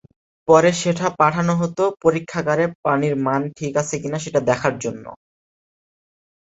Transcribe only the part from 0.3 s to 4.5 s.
পরে সেটা পাঠানো হতো পরীক্ষাগারে পানির মান ঠিক আছে কিনা সেটা